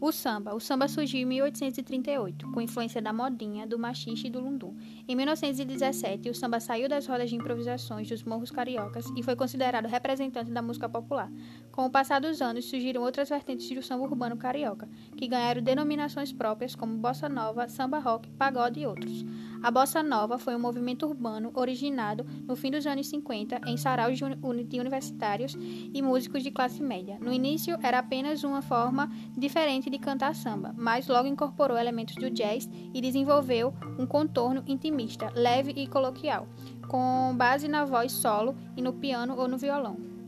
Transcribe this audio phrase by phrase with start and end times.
[0.00, 0.54] O samba.
[0.54, 4.74] O samba surgiu em 1838, com influência da modinha, do machixe e do lundum.
[5.06, 9.84] Em 1917, o samba saiu das rodas de improvisações dos morros cariocas e foi considerado
[9.84, 11.30] representante da música popular.
[11.70, 16.32] Com o passar dos anos, surgiram outras vertentes do samba urbano carioca, que ganharam denominações
[16.32, 19.22] próprias como bossa nova, samba rock, pagode e outros.
[19.62, 24.18] A bossa nova foi um movimento urbano originado no fim dos anos 50 em saraus
[24.18, 25.54] de universitários
[25.92, 27.18] e músicos de classe média.
[27.20, 32.30] No início, era apenas uma forma diferente de cantar samba, mas logo incorporou elementos do
[32.30, 36.48] jazz e desenvolveu um contorno intimista, leve e coloquial,
[36.88, 40.19] com base na voz solo e no piano ou no violão.